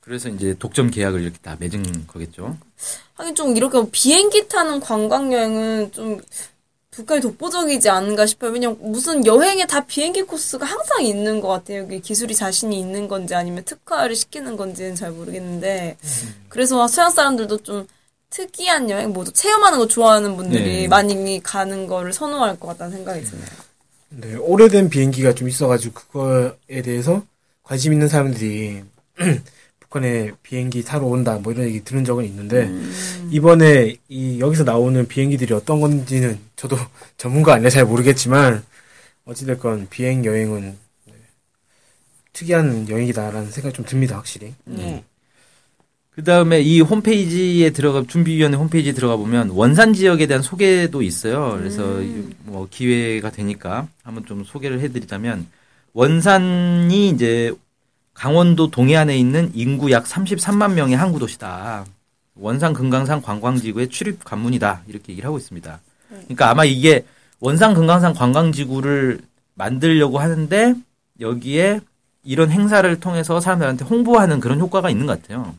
그래서 0.00 0.28
이제 0.28 0.54
독점 0.58 0.90
계약을 0.90 1.22
이렇게 1.22 1.38
다 1.42 1.56
맺은 1.58 2.06
거겠죠. 2.06 2.56
하긴 3.14 3.34
좀 3.34 3.56
이렇게 3.56 3.78
비행기 3.90 4.48
타는 4.48 4.80
관광 4.80 5.32
여행은 5.32 5.92
좀 5.92 6.20
북한이 6.90 7.20
독보적이지 7.20 7.88
않은가 7.88 8.26
싶어요. 8.26 8.50
왜냐면 8.50 8.76
무슨 8.80 9.24
여행에 9.24 9.66
다 9.66 9.84
비행기 9.86 10.22
코스가 10.22 10.66
항상 10.66 11.04
있는 11.04 11.40
것 11.40 11.48
같아요. 11.48 11.82
여기 11.82 12.00
기술이 12.00 12.34
자신이 12.34 12.78
있는 12.78 13.06
건지 13.06 13.34
아니면 13.34 13.64
특화를 13.64 14.16
시키는 14.16 14.56
건지는 14.56 14.96
잘 14.96 15.12
모르겠는데 15.12 15.96
그래서 16.48 16.88
서양 16.88 17.10
사람들도 17.10 17.58
좀 17.58 17.86
특이한 18.30 18.90
여행, 18.90 19.12
모두 19.12 19.32
체험하는 19.32 19.78
거 19.78 19.86
좋아하는 19.88 20.36
분들이 20.36 20.82
네. 20.82 20.88
많이 20.88 21.40
가는 21.42 21.86
거를 21.86 22.12
선호할 22.12 22.58
것 22.58 22.68
같다는 22.68 22.96
생각이 22.96 23.24
드네요. 23.24 23.46
네, 24.10 24.34
오래된 24.36 24.88
비행기가 24.88 25.34
좀 25.34 25.48
있어가지고 25.48 25.94
그거에 25.94 26.82
대해서 26.82 27.24
관심 27.62 27.92
있는 27.92 28.08
사람들이 28.08 28.82
북한에 29.90 30.30
비행기 30.42 30.84
타러 30.84 31.04
온다 31.06 31.38
뭐 31.42 31.52
이런 31.52 31.66
얘기 31.66 31.82
들은 31.82 32.04
적은 32.04 32.24
있는데 32.24 32.62
음. 32.62 33.28
이번에 33.32 33.96
이 34.08 34.38
여기서 34.38 34.62
나오는 34.62 35.06
비행기들이 35.06 35.52
어떤 35.52 35.80
건지는 35.80 36.38
저도 36.56 36.76
전문가 37.18 37.54
아니라 37.54 37.68
잘 37.70 37.84
모르겠지만 37.84 38.62
어찌됐건 39.24 39.88
비행 39.90 40.24
여행은 40.24 40.76
네, 41.06 41.12
특이한 42.32 42.88
여행이다라는 42.88 43.50
생각이 43.50 43.74
좀 43.74 43.84
듭니다 43.84 44.16
확실히. 44.16 44.54
네. 44.64 45.04
그 46.10 46.24
다음에 46.24 46.60
이 46.60 46.80
홈페이지에 46.80 47.70
들어가, 47.70 48.02
준비위원회 48.06 48.56
홈페이지에 48.56 48.92
들어가 48.92 49.16
보면 49.16 49.50
원산 49.50 49.94
지역에 49.94 50.26
대한 50.26 50.42
소개도 50.42 51.02
있어요. 51.02 51.56
그래서 51.58 52.02
이- 52.02 52.28
뭐 52.44 52.66
기회가 52.70 53.30
되니까 53.30 53.88
한번 54.02 54.26
좀 54.26 54.44
소개를 54.44 54.80
해드리자면 54.80 55.46
원산이 55.92 57.08
이제 57.10 57.52
강원도 58.14 58.70
동해안에 58.70 59.16
있는 59.16 59.50
인구 59.54 59.90
약 59.90 60.04
33만 60.04 60.74
명의 60.74 60.96
항구 60.96 61.18
도시다. 61.18 61.84
원산 62.34 62.72
금강산 62.72 63.22
관광지구의 63.22 63.88
출입 63.88 64.24
관문이다. 64.24 64.82
이렇게 64.86 65.12
얘기를 65.12 65.26
하고 65.26 65.38
있습니다. 65.38 65.80
그러니까 66.08 66.50
아마 66.50 66.64
이게 66.64 67.04
원산 67.40 67.74
금강산 67.74 68.14
관광지구를 68.14 69.20
만들려고 69.54 70.18
하는데 70.18 70.74
여기에 71.20 71.80
이런 72.24 72.50
행사를 72.50 73.00
통해서 73.00 73.40
사람들한테 73.40 73.84
홍보하는 73.84 74.40
그런 74.40 74.60
효과가 74.60 74.90
있는 74.90 75.06
것 75.06 75.20
같아요. 75.22 75.54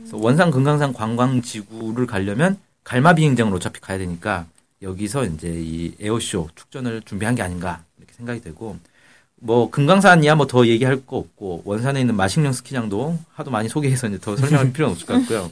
그래서 0.00 0.16
원산 0.18 0.50
금강산 0.50 0.92
관광지구를 0.92 2.06
가려면 2.06 2.58
갈마 2.84 3.14
비행장으로 3.14 3.56
어차피 3.56 3.80
가야 3.80 3.98
되니까 3.98 4.46
여기서 4.82 5.24
이제 5.24 5.48
이 5.48 5.94
에어쇼 6.00 6.50
축전을 6.54 7.02
준비한 7.02 7.34
게 7.34 7.42
아닌가 7.42 7.82
이렇게 7.98 8.12
생각이 8.12 8.40
되고 8.42 8.76
뭐 9.46 9.68
금강산이야 9.70 10.36
뭐 10.36 10.46
더 10.46 10.66
얘기할 10.66 11.04
거 11.06 11.18
없고 11.18 11.62
원산에 11.66 12.00
있는 12.00 12.16
마식령 12.16 12.52
스키장도 12.54 13.18
하도 13.34 13.50
많이 13.50 13.68
소개해서 13.68 14.06
이제 14.08 14.18
더 14.18 14.36
설명할 14.36 14.72
필요는 14.72 14.92
없을 14.92 15.06
것 15.06 15.14
같고요. 15.14 15.50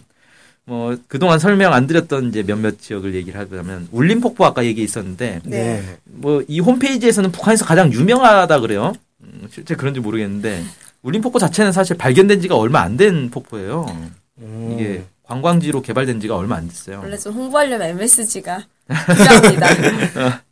뭐 0.64 0.96
그동안 1.08 1.38
설명 1.38 1.72
안 1.74 1.86
드렸던 1.86 2.28
이제 2.28 2.42
몇몇 2.42 2.80
지역을 2.80 3.14
얘기를 3.14 3.38
하자면 3.40 3.88
울림폭포 3.92 4.44
아까 4.46 4.64
얘기 4.64 4.82
있었는데 4.82 5.40
네. 5.44 5.82
뭐이 6.04 6.60
홈페이지에서는 6.60 7.32
북한에서 7.32 7.64
가장 7.66 7.92
유명하다 7.92 8.60
그래요. 8.60 8.94
음, 9.22 9.46
실제 9.50 9.74
그런지 9.74 10.00
모르겠는데 10.00 10.62
울림폭포 11.02 11.38
자체는 11.38 11.72
사실 11.72 11.96
발견된 11.98 12.40
지가 12.40 12.56
얼마 12.56 12.80
안 12.80 12.96
된 12.96 13.28
폭포예요. 13.30 13.86
음. 14.38 14.72
이게 14.74 15.04
관광지로 15.24 15.82
개발된 15.82 16.20
지가 16.20 16.36
얼마 16.36 16.56
안 16.56 16.68
됐어요. 16.68 17.00
원래 17.02 17.18
좀 17.18 17.34
홍보하려면 17.34 17.88
MSG가 17.90 18.64
필요합니다. 18.88 19.66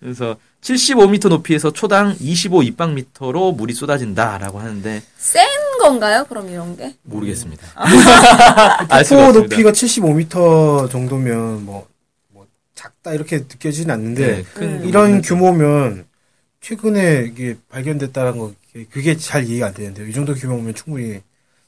그래서 0.00 0.36
75m 0.60 1.28
높이에서 1.28 1.72
초당 1.72 2.16
25 2.18 2.62
입방미터로 2.62 3.52
물이 3.52 3.74
쏟아진다라고 3.74 4.58
하는데 4.58 5.02
센 5.16 5.46
건가요? 5.78 6.24
그럼 6.28 6.48
이런 6.48 6.76
게? 6.76 6.94
모르겠습니다. 7.02 7.66
아. 7.74 7.86
알 8.90 9.04
수가 9.04 9.26
폭포 9.26 9.38
없습니다. 9.38 9.40
높이가 9.40 9.72
75m 9.72 10.90
정도면 10.90 11.64
뭐, 11.64 11.86
뭐 12.28 12.46
작다 12.74 13.12
이렇게 13.14 13.38
느껴지진 13.38 13.90
않는데 13.90 14.26
네, 14.26 14.42
큰 14.54 14.84
이런 14.86 15.22
규모면 15.22 16.06
최근에 16.60 17.30
이게 17.30 17.56
발견됐다는 17.68 18.38
거 18.38 18.52
그게 18.90 19.16
잘 19.16 19.44
이해가 19.44 19.68
안 19.68 19.74
되는데요. 19.74 20.06
이 20.06 20.12
정도 20.12 20.34
규모면 20.34 20.74
충분히 20.74 21.20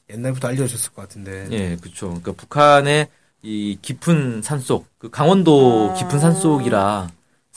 옛날부터 0.09 0.49
알려졌을 0.49 0.91
것 0.91 1.03
같은데. 1.03 1.47
예, 1.51 1.77
그렇죠. 1.77 2.07
그러니까 2.07 2.33
북한의 2.33 3.07
이 3.41 3.77
깊은 3.81 4.41
산속, 4.43 4.87
그 4.97 5.09
강원도 5.09 5.91
아. 5.91 5.93
깊은 5.93 6.19
산속이라 6.19 7.09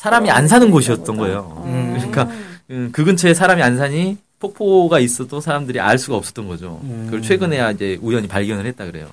사람이 0.02 0.32
안 0.32 0.49
사는 0.49 0.68
곳이었던 0.68 1.16
거예요. 1.16 1.62
음. 1.64 1.94
그러니까 1.94 2.28
음, 2.71 2.88
그 2.90 3.04
근처에 3.04 3.35
사람이 3.35 3.62
안 3.62 3.76
사니 3.76 4.16
폭포가 4.40 4.99
있어도 4.99 5.40
사람들이 5.40 5.78
알 5.78 5.97
수가 5.97 6.16
없었던 6.16 6.49
거죠. 6.49 6.80
음. 6.82 7.04
그걸 7.04 7.23
최근에야 7.23 7.71
이제 7.71 8.00
우연히 8.02 8.26
발견을 8.26 8.66
했다 8.66 8.85
그래요. 8.85 9.09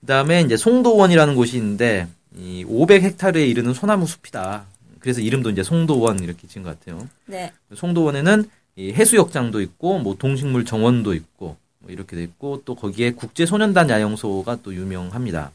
그다음에 0.00 0.40
이제 0.40 0.56
송도원이라는 0.56 1.36
곳이 1.36 1.56
있는데 1.58 2.08
이 2.36 2.64
500헥타르에 2.64 3.48
이르는 3.48 3.74
소나무 3.74 4.08
숲이다. 4.08 4.64
그래서 4.98 5.20
이름도 5.20 5.50
이제 5.50 5.62
송도원 5.62 6.18
이렇게 6.18 6.48
지은 6.48 6.64
것 6.64 6.80
같아요. 6.80 7.06
네. 7.26 7.52
송도원에는 7.72 8.50
이 8.74 8.92
해수욕장도 8.92 9.60
있고 9.60 10.00
뭐 10.00 10.16
동식물 10.18 10.64
정원도 10.64 11.14
있고 11.14 11.56
뭐 11.78 11.92
이렇게 11.92 12.16
돼 12.16 12.24
있고 12.24 12.60
또 12.64 12.74
거기에 12.74 13.12
국제 13.12 13.46
소년단 13.46 13.88
야영소가 13.88 14.58
또 14.64 14.74
유명합니다. 14.74 15.52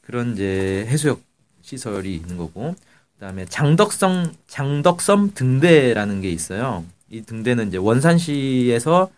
그런 0.00 0.32
이제 0.32 0.86
해수욕 0.88 1.22
시설이 1.62 2.16
있는 2.16 2.36
거고 2.36 2.74
그다음에 3.18 3.44
장덕성 3.46 4.32
장덕섬 4.46 5.32
등대라는 5.34 6.20
게 6.20 6.30
있어요. 6.30 6.84
이 7.10 7.22
등대는 7.22 7.68
이제 7.68 7.76
원산시에서 7.76 9.10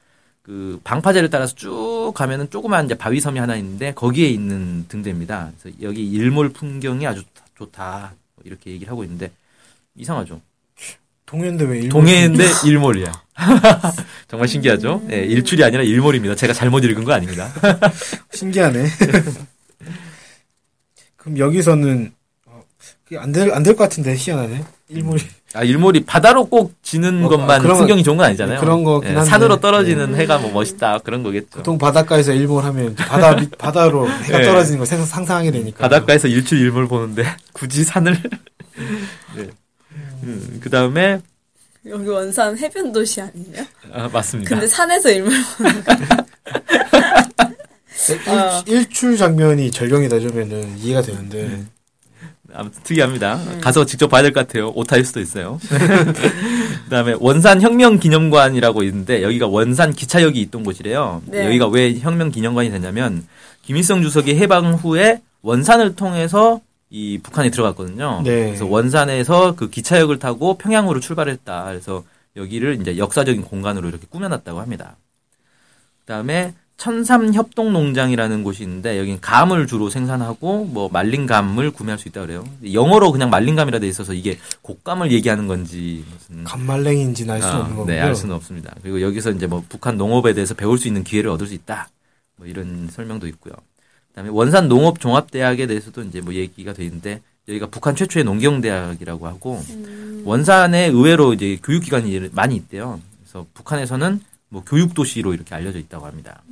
그 0.43 0.81
방파제를 0.85 1.31
따라서 1.31 1.55
쭉 1.55 2.12
가면은 2.15 2.49
조그만 2.50 2.85
이제 2.85 2.95
바위섬이 2.95 3.38
하나 3.38 3.57
있는데 3.57 3.93
거기에 3.95 4.29
있는 4.29 4.87
등대입니다. 4.88 5.50
그래서 5.61 5.76
여기 5.83 6.09
일몰 6.09 6.50
풍경이 6.50 7.07
아주 7.07 7.25
좋다 7.57 8.15
뭐 8.35 8.45
이렇게 8.45 8.71
얘기를 8.71 8.91
하고 8.91 9.03
있는데 9.03 9.33
이상하죠. 9.97 10.41
동해인데 11.25 11.65
왜 11.65 11.79
일본 11.79 11.88
동해인데 11.88 12.45
일몰이야. 12.65 13.12
정말 14.29 14.47
신기하죠? 14.49 15.03
네, 15.07 15.25
일출이 15.25 15.65
아니라 15.65 15.83
일몰입니다. 15.83 16.37
제가 16.37 16.53
잘못 16.53 16.85
읽은 16.85 17.03
거 17.03 17.12
아닙니다. 17.12 17.50
신기하네. 18.33 18.87
그럼 21.17 21.38
여기서는 21.38 22.12
어, 23.15 23.19
안될 23.21 23.53
안 23.53 23.63
될 23.63 23.77
것 23.77 23.85
같은데 23.85 24.15
희한하네. 24.17 24.65
일몰이 24.89 25.23
아, 25.55 25.63
일몰이 25.63 26.05
바다로 26.05 26.47
꼭 26.47 26.75
지는 26.83 27.25
어, 27.25 27.29
것만 27.29 27.51
아, 27.51 27.59
그런 27.61 27.75
거- 27.75 27.79
풍경이 27.81 28.03
좋은 28.03 28.17
건 28.17 28.27
아니잖아요. 28.27 28.61
그런 28.61 28.83
거긴 28.85 29.17
예. 29.17 29.25
산으로 29.25 29.61
떨어지는 29.61 30.15
해가 30.17 30.39
뭐 30.39 30.51
멋있다 30.53 30.99
그런 31.05 31.23
거겠죠. 31.23 31.47
보통 31.51 31.79
바닷가에서 31.79 32.33
일몰하면 32.33 32.95
바다 32.97 33.35
밑- 33.37 33.57
바다로 33.59 34.09
해가 34.09 34.39
네. 34.39 34.45
떨어지는 34.45 34.79
걸 34.79 34.87
생각- 34.87 35.07
상상하게 35.07 35.51
되니까. 35.53 35.79
바닷가에서 35.79 36.29
일출 36.29 36.59
일몰 36.59 36.89
보는데 36.89 37.25
굳이 37.53 37.85
산을 37.85 38.21
네. 39.37 39.49
음, 40.25 40.61
그 40.63 40.69
다음에 40.71 41.21
여기 41.89 42.09
원산 42.09 42.59
해변 42.59 42.93
도시 42.93 43.21
아니에요? 43.21 43.65
아, 43.93 44.09
맞습니다. 44.13 44.49
근데 44.51 44.67
산에서 44.67 45.11
일몰 45.11 45.33
보는 45.59 45.85
거. 45.85 45.93
어. 48.31 48.63
일, 48.67 48.75
일출 48.77 49.17
장면이 49.17 49.71
절경이다 49.71 50.19
그러면은 50.19 50.77
이해가 50.79 51.03
되는데 51.03 51.65
아무튼 52.57 52.83
특이합니다. 52.83 53.39
가서 53.61 53.85
직접 53.85 54.09
봐야 54.09 54.23
될 54.23 54.33
것 54.33 54.47
같아요. 54.47 54.73
오타일 54.75 55.05
수도 55.05 55.21
있어요. 55.21 55.59
그다음에 56.85 57.15
원산 57.19 57.61
혁명 57.61 57.99
기념관이라고 57.99 58.83
있는데 58.85 59.23
여기가 59.23 59.47
원산 59.47 59.93
기차역이 59.93 60.41
있던 60.43 60.65
곳이래요. 60.65 61.23
네. 61.27 61.47
여기가 61.47 61.69
왜 61.69 61.99
혁명 61.99 62.31
기념관이 62.31 62.71
됐냐면 62.71 63.27
김일성 63.63 64.03
주석이 64.03 64.37
해방 64.37 64.75
후에 64.75 65.21
원산을 65.42 65.97
통해서 65.97 66.61
이 66.90 67.19
북한에 67.23 67.51
들어갔거든요. 67.51 68.23
네. 68.25 68.47
그래서 68.47 68.66
원산에서 68.66 69.55
그 69.57 69.69
기차역을 69.71 70.19
타고 70.19 70.57
평양으로 70.57 71.01
출발했다. 71.01 71.64
그래서 71.64 72.05
여기를 72.37 72.81
이제 72.81 72.97
역사적인 72.99 73.42
공간으로 73.42 73.88
이렇게 73.88 74.07
꾸며놨다고 74.09 74.61
합니다. 74.61 74.97
그다음에 76.01 76.55
천삼 76.77 77.33
협동 77.33 77.73
농장이라는 77.73 78.45
곳이 78.45 78.62
있는데 78.65 78.99
여기는 78.99 79.21
감을 79.21 79.67
주로 79.67 79.89
생산하고 79.89 80.67
뭐 80.67 80.89
말린 80.91 81.27
감을 81.27 81.71
구매할 81.71 81.99
수 81.99 82.09
있다 82.09 82.21
그래요. 82.21 82.45
영어로 82.71 83.12
그냥 83.12 83.31
말린 83.31 83.57
감이라 83.57 83.79
돼 83.79 83.89
있어서 83.89 84.12
이게 84.12 84.39
곶감을 84.62 85.11
얘기하는 85.11 85.47
건지 85.47 86.05
무슨 86.12 86.45
간말랭인지는 86.45 87.35
알수 87.35 87.49
아, 87.49 87.61
없는 87.61 87.77
거고요. 87.77 87.95
네, 87.95 88.01
알 88.01 88.15
수는 88.15 88.35
없습니다. 88.35 88.75
그리고 88.83 89.01
여기서 89.01 89.31
이제 89.31 89.47
뭐 89.47 89.65
북한 89.69 89.97
농업에 89.97 90.35
대해서 90.35 90.55
배울 90.55 90.79
수 90.79 90.87
있는 90.87 91.03
기회를 91.03 91.31
얻을 91.31 91.47
수 91.47 91.55
있다. 91.55 91.89
뭐 92.37 92.47
이런 92.47 92.89
설명도 92.91 93.27
있고요. 93.29 93.55
그다음에 94.11 94.29
원산 94.31 94.69
농업 94.69 95.01
종합대학에 95.01 95.67
대해서도 95.67 96.03
이제 96.03 96.21
뭐 96.21 96.35
얘기가 96.35 96.75
돼 96.75 96.85
있는데 96.85 97.23
여기가 97.49 97.69
북한 97.69 97.97
최초의 97.97 98.25
농경대학이라고 98.25 99.27
하고 99.27 99.62
원산에 100.25 100.87
의외로 100.89 101.33
이제 101.33 101.59
교육기관이 101.62 102.31
많이 102.33 102.57
있대요. 102.57 103.01
그래서 103.23 103.47
북한에서는 103.55 104.21
뭐 104.48 104.62
교육 104.64 104.94
도시로 104.94 105.35
이렇게 105.35 105.54
알려져 105.54 105.78
있다고 105.78 106.06
합니다. 106.06 106.42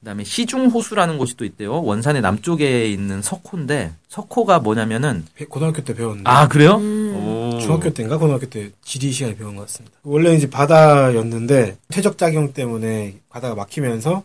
그다음에 0.00 0.22
시중 0.24 0.66
호수라는 0.66 1.18
곳이 1.18 1.36
또 1.36 1.44
있대요. 1.44 1.82
원산의 1.82 2.22
남쪽에 2.22 2.86
있는 2.86 3.22
석호인데 3.22 3.92
석호가 4.08 4.60
뭐냐면은 4.60 5.24
배- 5.34 5.44
고등학교 5.46 5.82
때 5.82 5.94
배웠는데 5.94 6.30
아 6.30 6.46
그래요? 6.48 6.76
음. 6.76 7.14
오. 7.54 7.58
중학교 7.60 7.92
때인가 7.92 8.18
고등학교 8.18 8.46
때 8.48 8.70
지리 8.82 9.10
시간에 9.10 9.36
배운 9.36 9.56
것 9.56 9.62
같습니다. 9.62 9.96
원래 10.04 10.34
이제 10.34 10.48
바다였는데 10.48 11.76
퇴적 11.88 12.18
작용 12.18 12.52
때문에 12.52 13.16
바다가 13.28 13.54
막히면서 13.56 14.22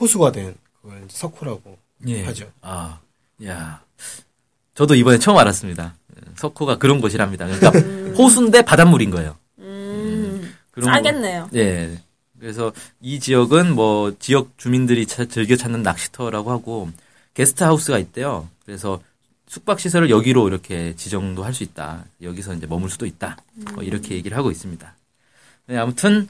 호수가 0.00 0.32
된 0.32 0.54
그걸 0.82 0.98
이제 1.04 1.16
석호라고 1.16 1.78
예. 2.08 2.24
하죠. 2.24 2.46
아, 2.62 2.98
야. 3.46 3.80
저도 4.74 4.94
이번에 4.94 5.18
처음 5.18 5.36
알았습니다. 5.38 5.94
석호가 6.36 6.78
그런 6.78 7.00
곳이랍니다. 7.00 7.46
그러니까 7.46 8.12
호수인데 8.16 8.62
바닷물인 8.62 9.10
거예요. 9.10 9.36
음. 9.58 10.52
그런 10.70 10.92
싸겠네요. 10.94 11.48
거- 11.50 11.58
예. 11.58 11.98
그래서 12.40 12.72
이 13.00 13.20
지역은 13.20 13.74
뭐 13.74 14.14
지역 14.18 14.56
주민들이 14.58 15.06
차- 15.06 15.24
즐겨 15.24 15.56
찾는 15.56 15.82
낚시터라고 15.82 16.50
하고 16.50 16.90
게스트하우스가 17.34 17.98
있대요. 17.98 18.48
그래서 18.64 19.00
숙박 19.48 19.80
시설을 19.80 20.10
여기로 20.10 20.46
이렇게 20.48 20.94
지정도 20.96 21.42
할 21.44 21.54
수 21.54 21.62
있다. 21.64 22.04
여기서 22.22 22.54
이제 22.54 22.66
머물 22.66 22.90
수도 22.90 23.06
있다. 23.06 23.36
뭐 23.74 23.82
이렇게 23.82 24.14
얘기를 24.14 24.36
하고 24.36 24.50
있습니다. 24.50 24.94
네, 25.66 25.76
아무튼 25.76 26.28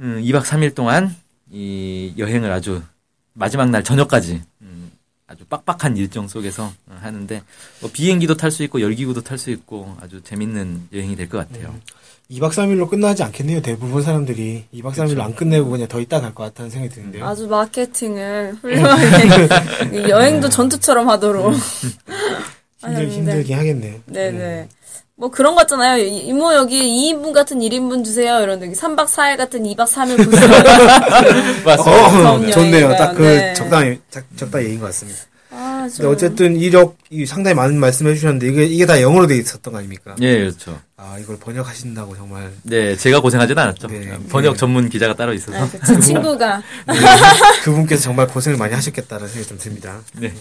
음, 0.00 0.20
2박 0.22 0.44
3일 0.44 0.74
동안 0.74 1.14
이 1.50 2.14
여행을 2.18 2.50
아주 2.50 2.82
마지막 3.34 3.70
날 3.70 3.84
저녁까지 3.84 4.42
음, 4.62 4.90
아주 5.26 5.44
빡빡한 5.46 5.96
일정 5.96 6.28
속에서 6.28 6.72
어, 6.86 6.98
하는데 7.00 7.42
뭐 7.80 7.90
비행기도 7.92 8.36
탈 8.36 8.50
수 8.50 8.62
있고 8.64 8.80
열기구도 8.80 9.22
탈 9.22 9.38
수 9.38 9.50
있고 9.50 9.96
아주 10.00 10.20
재밌는 10.22 10.88
여행이 10.92 11.16
될 11.16 11.28
것 11.28 11.38
같아요. 11.38 11.78
2박 12.32 12.50
3일로 12.50 12.88
끝나지 12.88 13.22
않겠네요. 13.22 13.60
대부분 13.60 14.02
사람들이 14.02 14.64
2박 14.74 14.92
3일로 14.94 15.20
안 15.20 15.34
끝내고 15.34 15.68
그냥 15.70 15.86
더 15.88 16.00
있다 16.00 16.20
갈 16.20 16.32
것 16.34 16.44
같다는 16.44 16.70
생각이 16.70 16.94
드는데요. 16.94 17.26
아주 17.26 17.46
마케팅을 17.46 18.54
훌륭하게 18.62 20.08
여행도 20.08 20.48
전투처럼 20.48 21.08
하도록 21.10 21.52
힘들, 22.80 22.96
하셨는데. 22.96 23.12
힘들긴 23.12 23.58
하겠네요. 23.58 23.94
네네. 24.06 24.68
뭐 25.14 25.30
그런 25.30 25.54
거 25.54 25.62
있잖아요. 25.62 26.02
이- 26.02 26.20
이모 26.26 26.54
여기 26.54 26.80
2인분 26.80 27.32
같은 27.32 27.58
1인분 27.60 28.02
주세요. 28.04 28.40
이런 28.40 28.62
여기 28.62 28.72
3박 28.72 29.06
4일 29.06 29.36
같은 29.36 29.62
2박 29.64 29.86
3일 29.86 30.16
보세요. 30.24 30.48
맞습니다. 31.64 32.32
어, 32.32 32.38
네. 32.38 32.50
좋네요. 32.50 32.72
여행인가요? 32.86 32.96
딱그 32.98 33.22
네. 33.22 33.54
적당히 33.54 34.00
적, 34.10 34.24
적당히 34.36 34.64
얘기인 34.64 34.80
것 34.80 34.86
같습니다. 34.86 35.20
아, 35.82 35.86
근데 35.86 36.02
좀. 36.02 36.12
어쨌든 36.12 36.56
이력 36.56 36.96
이 37.10 37.26
상당히 37.26 37.54
많은 37.54 37.78
말씀해 37.78 38.14
주셨는데 38.14 38.48
이게 38.48 38.64
이게 38.64 38.86
다 38.86 39.00
영어로 39.00 39.26
돼 39.26 39.36
있었던 39.36 39.72
거 39.72 39.78
아닙니까? 39.78 40.14
예, 40.20 40.38
그렇죠. 40.38 40.80
아 40.96 41.18
이걸 41.20 41.36
번역하신다고 41.38 42.16
정말 42.16 42.52
네, 42.62 42.96
제가 42.96 43.20
고생하진 43.20 43.58
않았죠. 43.58 43.88
네. 43.88 44.18
번역 44.28 44.52
네. 44.52 44.56
전문 44.56 44.88
기자가 44.88 45.14
따로 45.14 45.32
있어서. 45.34 45.58
아, 45.58 45.68
그제 45.68 45.98
친구가 46.00 46.62
그분께서 47.64 48.02
정말 48.02 48.28
고생을 48.28 48.56
많이 48.58 48.74
하셨겠다는 48.74 49.26
생각이 49.26 49.48
좀 49.48 49.58
듭니다. 49.58 50.00
네. 50.14 50.32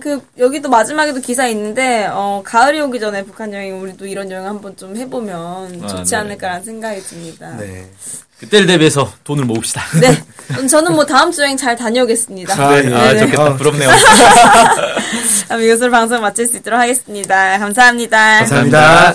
그 0.00 0.20
여기도 0.38 0.68
마지막에도 0.68 1.20
기사 1.20 1.46
있는데 1.48 2.08
어 2.10 2.42
가을이 2.44 2.80
오기 2.80 3.00
전에 3.00 3.22
북한 3.24 3.52
여행 3.52 3.80
우리도 3.80 4.06
이런 4.06 4.30
여행 4.30 4.46
한번 4.46 4.76
좀 4.76 4.96
해보면 4.96 5.82
아, 5.82 5.86
좋지 5.86 6.10
네. 6.12 6.16
않을까라는 6.16 6.64
생각이 6.64 7.00
듭니다. 7.00 7.56
네. 7.58 7.66
네. 7.66 7.90
그때를 8.38 8.66
대비해서 8.66 9.10
돈을 9.24 9.44
모읍시다. 9.44 9.82
그럼 10.48 10.68
저는 10.68 10.92
뭐 10.92 11.06
다음 11.06 11.30
주 11.30 11.42
여행 11.42 11.56
잘 11.56 11.76
다녀오겠습니다. 11.76 12.54
아, 12.54 12.80
네, 12.80 12.90
예. 12.90 12.94
아, 12.94 13.12
네. 13.12 13.18
좋겠다. 13.20 13.42
아, 13.44 13.56
부럽네요. 13.56 13.90
그럼 15.48 15.62
이것으로 15.62 15.90
방송 15.90 16.20
마칠 16.20 16.46
수 16.46 16.56
있도록 16.56 16.78
하겠습니다. 16.78 17.58
감사합니다. 17.58 18.38
감사합니다. 18.40 19.14